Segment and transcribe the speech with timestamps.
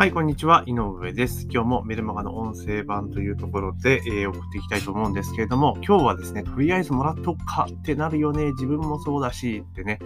[0.00, 0.64] はい、こんにちは。
[0.64, 1.46] 井上です。
[1.50, 8.52] 今日もメルマガの音声版というところで、えー、送っていきたいと思うんですけれども、今日はですね、とりあえずもらっとくかってなるよね。
[8.52, 9.98] 自分もそうだしってね、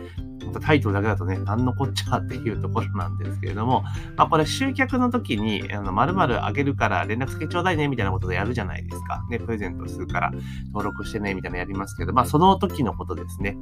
[0.46, 3.82] またタイトルだけだとね、なんのこっちゃっていうところなんですけれども、
[4.16, 9.25] まあ、これ集客の時に、あの、〇〇あげるから連絡先ちょうだいね、みたいなことでやるじゃないですか。
[9.30, 10.32] ね、プレゼントするから
[10.68, 13.57] 登録してね、みたいなのやりますけど、まあ、その時のことですね。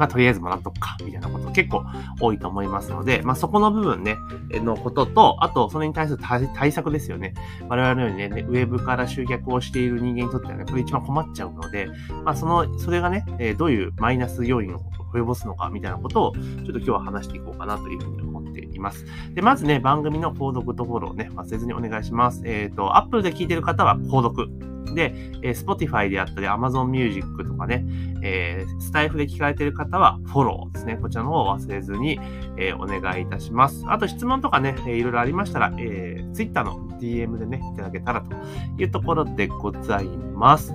[0.00, 1.84] まあ、とりあえずもらっとくか、みたいなこと結構
[2.20, 4.16] 多いと思いますので、まあ、そこの部分ね、
[4.50, 6.22] のことと、あと、それに対する
[6.54, 7.34] 対策ですよね。
[7.68, 11.88] 我々のようにね、ウェブから集客をしている人間にとってはね、これ一番困っちゃうので、
[12.24, 13.26] まあ、その、それがね、
[13.58, 14.80] どういうマイナス要因を
[15.12, 19.04] 及ぼすのか、みたいなことを、ちょっと今日は話していこうかなというふうに思っています。
[19.34, 22.42] で、まずね、番組の購読とフォローね、忘れずにお願いします。
[22.44, 24.50] えっ、ー、と、Apple で聞いてる方は購読。
[24.94, 27.84] で、え、Spotify であったり Amazon Music とかね、
[28.22, 30.98] えー、スタイフで聞かれてる方はフォローですね。
[31.00, 32.18] こちらの方を忘れずに、
[32.56, 33.84] えー、お願いいたします。
[33.86, 38.34] あと質問とかね、えー、いろいろありましたら、えー、Twitter の DM でね、いただけたらと
[38.82, 40.74] いうところでございます。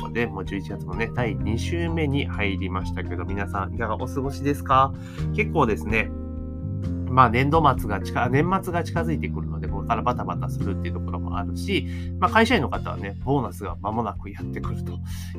[0.00, 4.92] ころで、もう11月のね、第2週目に入りましたけど、皆さんいかがお過ごしですか？
[5.34, 6.10] 結構ですね、
[7.08, 11.84] まあ年度末が近、年末が近づいてくるので、からバタバタするっていうところもあるし、
[12.20, 14.92] まあ会社員の方はね、ボーナスが間もなくやってくると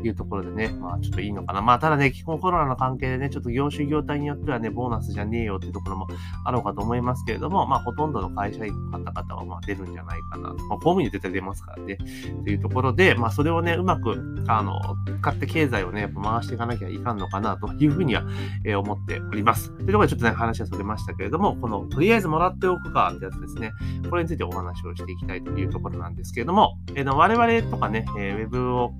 [0.03, 1.61] いうところでね、まあちょっといいのかな。
[1.61, 6.07] まあただね、基本コロナの関係でね、ちょっと業種業態によってはね、ボーナスじゃねえよっていうところも
[6.43, 10.49] あろうかと思いますけれども、まあほとんどの会社員の方々はまあ出るんじゃないかな。
[10.49, 11.97] まあ公務員で絶対出ますからね。
[12.43, 14.81] というところで、まあそれをね、うまく、あの、
[15.21, 18.23] 使って経済をね、回していかなきゃいかんのかなというふうには、
[18.65, 19.71] えー、思っております。
[19.71, 23.71] というところでちょっとね、話はそれましたけれども、この、とりあえずもらっておくかってやつですね。
[24.09, 28.91] これについてお話をしていきたいというところなんですけれども、えー、我々とかね、えー、ウェブを、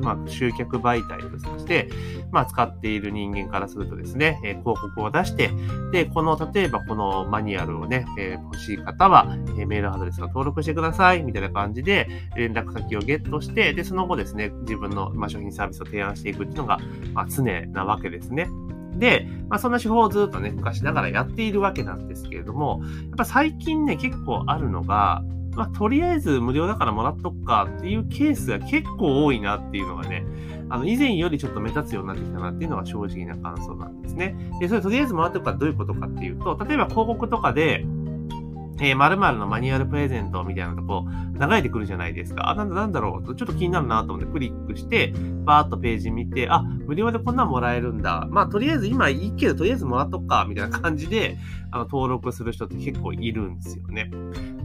[0.00, 1.88] まあ、集客媒体として、
[2.30, 5.50] まあ、使っている人間からするとですね、えー、広告を出して、
[5.92, 9.26] で、この、例えばこのマニュアルをね、えー、欲しい方は、
[9.58, 16.78] えー、メールアドレスを登録してください、みたいな感じで、連絡先をゲットして、で、その後ですね、自分の、まあ、商品サービスを提案していくっていうのが、
[17.12, 18.48] まあ、常なわけですね。
[18.98, 25.22] で、まあ、そんな手法をずっとね、昔ながらやっているわけなんですけれども、やっぱ最近ね、結構あるのが、
[25.56, 30.24] まあ、とりあえず無料だからもらっとくかっていうケースが結構多いなっていうのがね、
[30.68, 34.36] あの、以前よりちょっと目立つようになってきたなっていうのが正直な感想なんですね。
[34.60, 37.86] で、それとりあえずもらっとくかどういうことかっていうと、例えば広告とかで、
[38.78, 41.06] えー、〇〇のマニュアルプレゼントみたいなとこ
[41.38, 42.50] 流れてくるじゃないですか。
[42.50, 45.12] あ、なんだなんだろうと、ちょっと気になるなと思ってクリックして、
[45.44, 48.26] バーっとページ見て、あ、無料でこんなんもらえるんだ。
[48.30, 51.38] まあ、とりあえず今いいけど、とりあえずもらっとくか、みたいな感じで、
[51.70, 54.10] あの、登録する人って結構いるんですよね。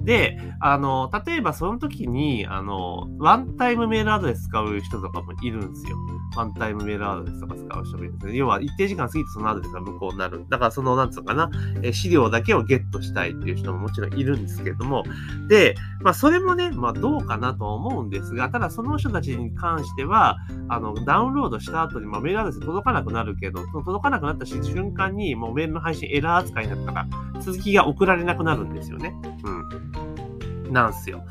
[0.03, 5.97] で、あの、例えばその時に、あの、ワンタイムメールアドレス使う人とかもいるんですよ。
[6.35, 8.37] ワンタイムメールアドレスとか使う人もいるんですね。
[8.37, 10.45] 要は一定時間過ぎてそのアドレスが無効になる。
[10.49, 11.49] だからその、なんつうのかな、
[11.83, 15.03] え資料だけをゲットしたいっていう人ももちろんいるんですけれども、
[15.47, 20.37] で、まあそれもね、まあどうかなと思うんですが、ただその人たちに関しては、
[20.69, 29.13] あの、ダウンロードした後に、まあメールアドレス届かなくなるけど、届かなくなった瞬間に、もうメールの配信エラー扱いになったから、続きが送られなくなるんですよね。
[29.43, 30.71] うん。
[30.71, 31.25] なんすよ。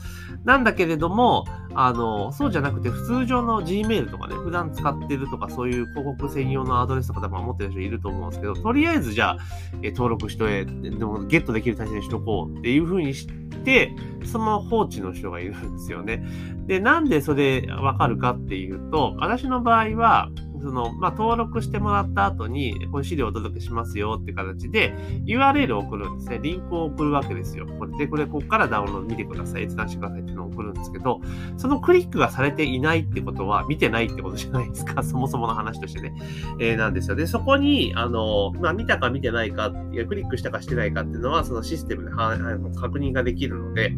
[0.44, 1.44] なんだけれども、
[1.74, 9.38] あの、そうじゃなくて、普通上の Gmail とかね、普段使ってるとか、そういう広告専用のアドレスとか多分持ってる人いると思うんですけど、とりあえずじゃあ、
[9.82, 13.26] え登録しとえ、でもゲットできる体制にしとこうっていう風にし
[13.64, 13.92] て、
[14.24, 16.24] その放置の人がいるんですよね。
[16.66, 24.94] で、なんでそれわかるかっていうと、私の場合は、その、まあ、登録してもらった後に、この資料をお届けしますよって形で、
[25.26, 26.40] URL を送るんですね。
[26.42, 27.66] リンクを送るわけですよ。
[27.78, 31.20] これで、これ、ここからダウンロード見てください、閲覧してくださいっていうのを送るんですけど、
[31.56, 35.02] そのクリックがされていないってことは、見てないってことじゃないですか。
[35.04, 36.14] そもそもの話としてね。
[36.58, 37.16] えー、なんですよ。
[37.16, 43.96] で、そこに、あの、まあ、見たか見てないか、いや、クリックしたかしてないかっていうのは、そのシステムで確認ができるので、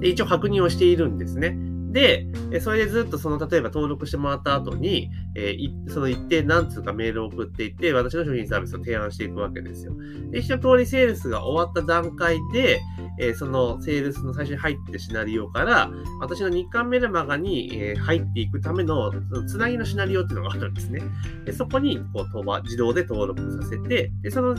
[0.00, 1.58] で一応確認をしているんですね。
[1.92, 2.26] で、
[2.60, 9.94] それでずっとその、例えば登録してもらった後に、えー、その一定何通かメールを送っていって、私の商品サービスを提案していくわけですよ。
[10.30, 12.80] で、一通りセールスが終わった段階で、
[13.18, 15.90] えー、そのセールスの最初に入ってシナリオから、
[16.20, 21.02] 私の日刊メルマガに、え、入っていくための、そのつなぎのシナリオっていうのがあるんですね。
[21.44, 24.54] でそこに、こう、自動で登録させて、で、その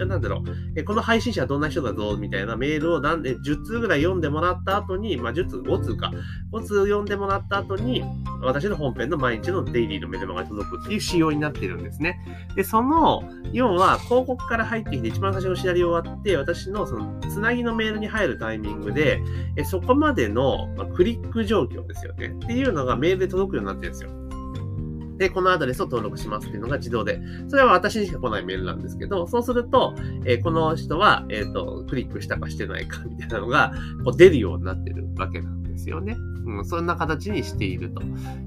[0.00, 0.42] じゃあなんだろう、
[0.76, 6.10] えこの配信者はどんな人だぞ、みたいなメールをなんで10通ぐらい読んでもらった後に、まあ、10通、5通か、
[6.52, 8.02] 5通読んでもらった後に、
[8.40, 12.18] 私の本編の毎日のデイリーのメルマガが届くっていう仕様になってるんですね。
[12.56, 19.20] で、その、要は広告から入ってきて一番最初のシナリオ終わって、私のその、つなぎのメールに入るタイミングで、
[19.56, 22.28] えそこまでの、まクリック状況ですよね。
[22.28, 24.19] っていうのがメールで届くようになってるんですよ。
[25.20, 29.94] で、このアドレスを登録しますっていうのが自動で、それは私にしか来ないメールなんですけど、そうすると、
[30.24, 33.70] えー、この人は、えっ、ー、と、クリックしたかしてないかみたいなのが、
[34.02, 36.16] こう出るようになってるわけなんですよね。
[36.46, 38.02] うん、そんな形にしていると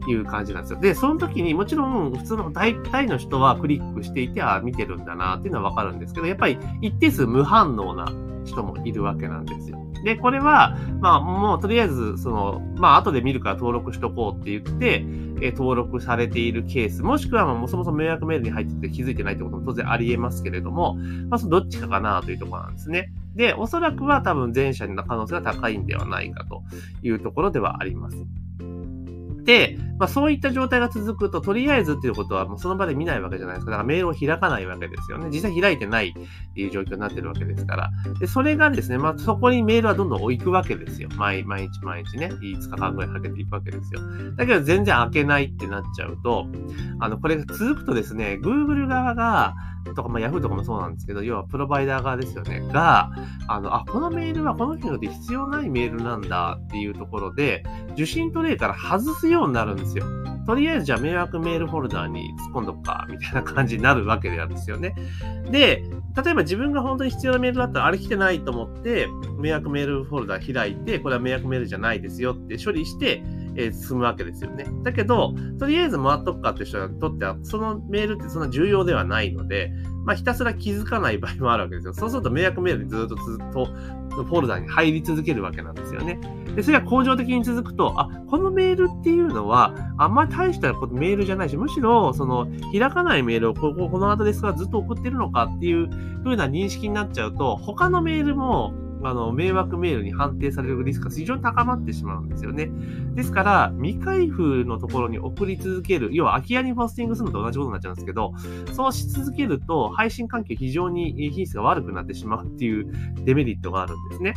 [0.10, 0.80] いう感じなんですよ。
[0.80, 8.12] で、その時にもちろん普通の大体の人はクリックしていて、あ、見てるんだなっていうのはわかるんですけど、やっぱり一定数無反応な
[8.46, 9.80] 人もいるわけなんですよ。
[10.04, 15.06] で、これは、まあ、もうとりあえず、その、まあ、後で見るから登録しとこうって言って、
[15.42, 20.96] え登録されているケース、もしくは、もうそもそも迷惑メールに入ってて気づいてないってことも当然あり得ますけれども、
[21.30, 23.12] まあ、そのどっちかかなというところなんですね。
[23.36, 26.64] で、おそらくは多分前者の可能性が高いんではないかと
[27.02, 28.18] いうところではあります。
[29.44, 33.72] で、まあ、そういった状態が続くと、とりあえずっていうことはもうその場で見ないわけじゃないですか。
[33.72, 35.30] だからメールを開かないわけですよね。
[35.32, 37.92] 実際開いてないっていう状況になってるわけですから。
[38.20, 41.10] で、それがですね、まあ、そこにメールはどんどん置くわけですよ。
[41.16, 44.00] 毎毎日毎日ね、5日間ぐらいかけていくわけですよ。
[44.36, 46.48] だけど全然開けないってなっちゃうと、
[47.00, 49.56] あの、これが続くとですね、Google 側が、
[49.96, 53.12] とか、まあ、Yahoo とかもそうなんですけど、要はプロバイダー側ですよね、が、
[53.48, 57.64] あの、あ、このメールはこの人で必要ないメールなんだっていうところで、
[57.94, 60.06] 受信トレイから外すよようになるんですよ。
[60.46, 64.96] とりあえずじゃあ迷惑メールフォルダーに突っ込んどくか、みたいな感じになるわけなんですよね。
[65.50, 65.84] で、
[66.24, 69.08] 例えば自分が本当に必要なメールだったら、あれ来てないと思って、
[69.40, 73.24] 迷惑メールフォルダー開いて、これは迷惑メールじゃないですよって処理して、
[73.56, 74.66] えー、進むわけですよね。
[74.84, 79.72] だけど、とりあえず回っとくかって人にとっては、そのメールってそんな重要ではないので、
[80.06, 81.94] まあ、ひたすら気づかない場合もあるわけですよ。
[81.94, 86.20] そうすると迷惑メールにずっとずっとフォルダに入り続けるわけなんですよね。
[86.56, 95.90] で、それが恒常的に続くと、あ、このメールっていうのは、あんまり大したメールじゃないし、むしろ、その、開かないメールをここ、このアドレスがずっと送ってるのかっていう
[96.24, 98.74] 風な認識になっちゃうと、他のメールも、
[99.04, 102.70] あの、迷惑メールに判定されるリスクが非常に高まってしまうんですよね。
[103.16, 108.34] ですから、未開封のところに送り続ける、要は空き家にポスティングするのと同じことになっちゃうんですけど、
[108.74, 112.92] そうし続けると、配信環境非常に品質が悪くなってしまうっていう
[113.26, 114.36] デメリットがあるんですね。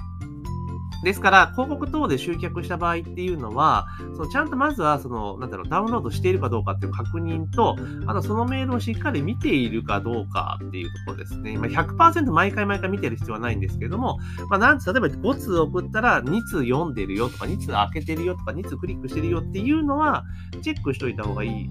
[1.04, 7.76] ですから、広告等で集客した場合っていうのは、そのちゃんとまずは、その、なんだろう、ダウンロードしているかどうかっていう確認と、
[8.06, 11.52] あとそのメールをしっかり見ているかどうかっていうところですね。
[11.52, 20.24] 今100%毎回毎回見てる必要はないんですけども、まあ、なんつ、例えば5通送ったら2通読んでるよとか、2通開けてるよとか、2通クリックしてるよっていうのは、
[20.62, 21.70] チェックしといた方がいい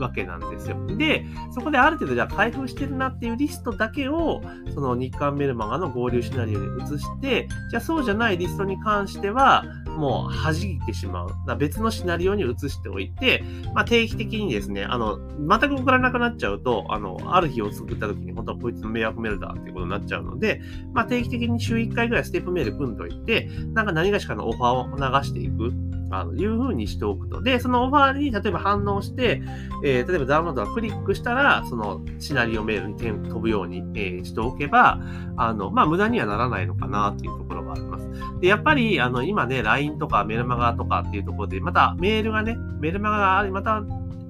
[0.00, 0.86] わけなんですよ。
[0.86, 4.42] で、そこである程度じゃあ開封してるなっていうリストだけを、
[4.74, 9.64] その日韓メルマガの合流シナリオに移して、じゃあそうじゃないリストに関しては、
[9.96, 11.56] もう弾いてしまう。
[11.58, 13.44] 別のシナリオに移しておいて、
[13.74, 20.60] まあ、定期的にですね、あの、全く送らなくなっちゃうと、あの、ある日を作った時に本当はこいつの迷惑メールだっていうことになっちゃうので、
[20.92, 25.72] まあ、定期的に週1回ぐらいステップメール組んどいて、なんか何がしかのオファーを流していく。
[26.12, 27.42] あの、いう風にしておくと。
[27.42, 29.42] で、そのオファーに例えば反応して、
[29.82, 35.00] えー、例えばダウンロードをクリックしたら、そのシナリオメールに点飛ぶように、えー、しておけば、
[35.36, 38.08] あの、まあ、無駄にはならないのかなっていうところがあります。
[38.40, 43.82] で、やっぱり、あの、今ね、LINE とかメルマガとかっていうところで、またメールがね、メルマガがまた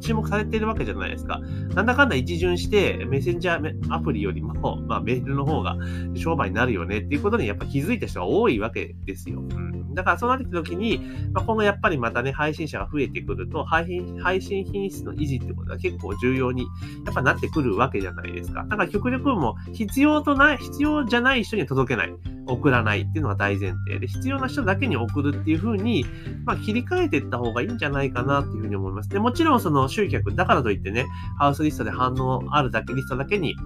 [0.02, 1.40] 注目されているわけじゃないですか。
[1.74, 5.76] なんだかんだ一巡して、メッセンジャーアプリよりも、まあ、メールの方が
[6.14, 9.40] 商売になるよねっていうことにやっぱ気づいた人が多いわけですよ。
[9.40, 10.98] うん、だからそうなってきた時に、
[11.32, 16.62] まあ、今後やっぱりまたね、配信者が増えてくると、配信配信品質の維持ってことは結構重要に
[17.04, 18.64] やっぱなってくるわけじゃないですか。
[18.64, 22.14] だから極力も必要とない、必要じゃない人に届けない。
[22.46, 26.04] 送らないっていうのが大前提で、必要な人だけに送るっていう風に、
[26.44, 29.08] まあ、切り替えていった方がいいんじゃないかなっていうふうに思います。
[29.08, 31.06] で、もちろんその集客、だからといってね、
[31.38, 33.56] ハウスリストで反応あるだけ、リストだけに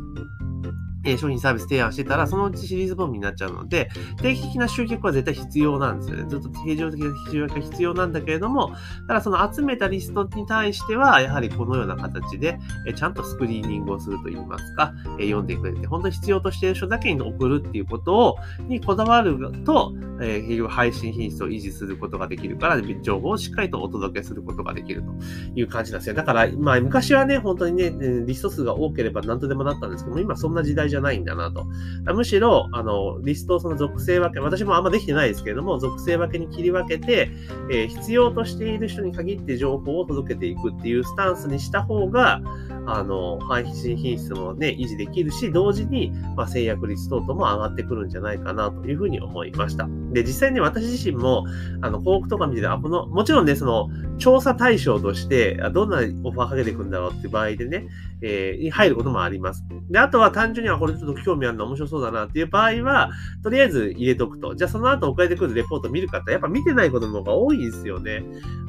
[1.07, 3.89] え商品サービス提案してたら、そのうちシリーズボムになっちゃうので、
[4.21, 6.25] 定期的な集客は絶対必要なんですよね。
[6.29, 8.73] ずっと定常的な集客が必要なんだけれども、
[9.09, 18.37] ただその集めたリストに対しては、やはりこのような形で、えちゃんとスクリーニングをすると言いますか、え読んでくれて、本当に必要としている人だけに送るっていうことを、
[18.69, 25.13] にこだわると、えー、配信品質を維持することができるから、情報をしっかりとお届けすることができると
[25.55, 26.15] いう感じなんですよ。
[26.15, 31.67] だから、まあ、昔はね、本当にね、リスト数が多ければ何とでもなったんですけども、今そんな時代じゃゃないんだなと。
[32.15, 37.31] むしろ、あの、リストをその属性分け、私もあんまできてないですけれども、属性分けに切り分けて、
[37.71, 42.41] えー、必要としている人に限って情報を届けていくっていうスタンスにした方が、
[42.87, 49.89] あの、配信品質もね、維持できるし、同時に、まあ、制約率等々も上がってくるんじゃないかなというふうに思いました。
[50.13, 51.45] で、実際に私自身も、
[51.83, 53.89] あの、広告とか見てて、あ、この、もちろんね、その、
[54.19, 57.87] 調査対象として、どんなオファーかけていくんだろうっていう場合でね、
[58.23, 59.65] えー、に入ることもあります。
[59.91, 63.11] で、あとは単純にはこれちょっと興味あるの面白そうだなっていう場合は、
[63.43, 64.55] とりあえず入れとくと。
[64.55, 68.25] じゃあその後送られてくるレポート見る方、やっぱ見てないことの方が多いんですよね。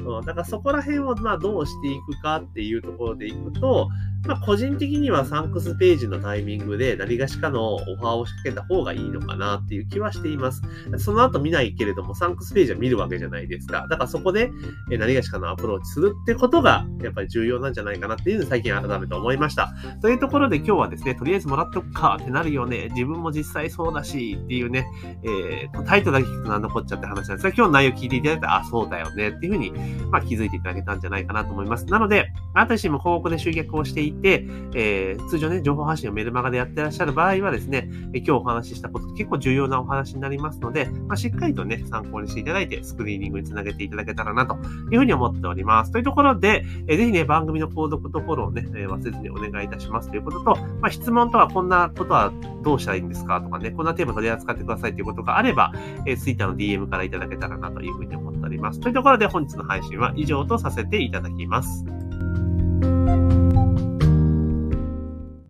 [0.06, 3.88] うん、だからそこら辺をまあどうしていくかっていうところでいくと、
[4.26, 10.62] まあ、個人的にはサンクスページのタイミングで何がしかのオファーを仕掛けた方がいいのかなっていう気はしています。
[10.98, 13.86] その後見ないけれども、サンクスページは見るわけじゃないですか。
[13.88, 14.50] だからそこで
[14.88, 19.72] 何がしかのアプローチするってことが、やっぱり重要なんじゃないかなっていうのを最近改めて思いました。
[20.02, 22.88] というところで今日はですね、とりあえずもらっとくかってなるよね。
[22.94, 24.86] 自分も実際そうだしっていうね、
[25.22, 29.72] えー、タイトルだけ聞くと何のこっちゃって話なんですが、今日の内容聞いていただいて、あ、そうだよねっていうふうに、
[30.10, 31.86] まあ、気づいていただけたんじゃないかなと思います。
[31.86, 44.56] なので、あなた自身も広告で集客をしていて、えー、通常ね、情報発信をメルマガでやってらっしゃる場合はですね、今日お話ししたこと結構重要なお話になりますので、まあ、しっかりとね、参考にしていただいて、スクリーニングにつなげていただけたらなと
[44.90, 45.92] いうふうに思っております。
[45.92, 53.40] というところで、えー、ぜひね、番組の購読とフォローをね、えー、忘れずにお願いいたしますということと、まあ、質問とはこんなことはどうしたらいいんですか？
[53.40, 55.72] とかね、こんなテーマ取り扱ってくださいということがあれば、
[56.06, 58.80] えー、Twitter の DM からいただけたらなというふうに思っております。
[58.80, 61.84] というところで本日の配信は以上とさせていただきます。